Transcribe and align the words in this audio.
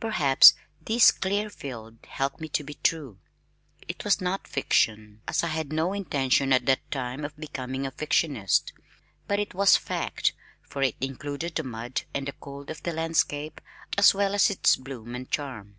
Perhaps 0.00 0.52
this 0.82 1.10
clear 1.10 1.48
field 1.48 1.96
helped 2.10 2.42
me 2.42 2.48
to 2.50 2.62
be 2.62 2.74
true. 2.74 3.16
It 3.80 4.04
was 4.04 4.20
not 4.20 4.46
fiction, 4.46 5.22
as 5.26 5.42
I 5.42 5.46
had 5.46 5.72
no 5.72 5.94
intention 5.94 6.52
at 6.52 6.66
that 6.66 6.90
time 6.90 7.24
of 7.24 7.34
becoming 7.38 7.86
a 7.86 7.90
fictionist, 7.90 8.74
but 9.26 9.38
it 9.40 9.54
was 9.54 9.78
fact, 9.78 10.34
for 10.60 10.82
it 10.82 10.96
included 11.00 11.54
the 11.54 11.62
mud 11.64 12.02
and 12.12 12.30
cold 12.38 12.68
of 12.68 12.82
the 12.82 12.92
landscape 12.92 13.62
as 13.96 14.12
well 14.12 14.34
as 14.34 14.50
its 14.50 14.76
bloom 14.76 15.14
and 15.14 15.30
charm. 15.30 15.76